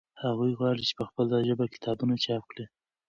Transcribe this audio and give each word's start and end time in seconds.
هغوی 0.23 0.51
غواړي 0.59 0.83
چې 0.87 0.93
په 0.99 1.03
خپله 1.09 1.35
ژبه 1.47 1.65
کتابونه 1.73 2.15
چاپ 2.25 2.43
کړي. 2.51 2.65